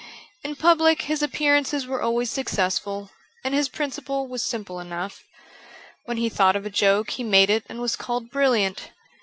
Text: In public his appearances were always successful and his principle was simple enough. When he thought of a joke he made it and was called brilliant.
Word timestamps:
In 0.43 0.55
public 0.55 1.03
his 1.03 1.21
appearances 1.21 1.85
were 1.85 2.01
always 2.01 2.31
successful 2.31 3.11
and 3.43 3.53
his 3.53 3.69
principle 3.69 4.27
was 4.27 4.41
simple 4.41 4.79
enough. 4.79 5.23
When 6.05 6.17
he 6.17 6.27
thought 6.27 6.55
of 6.55 6.65
a 6.65 6.71
joke 6.71 7.11
he 7.11 7.23
made 7.23 7.51
it 7.51 7.65
and 7.69 7.79
was 7.79 7.95
called 7.95 8.31
brilliant. 8.31 8.89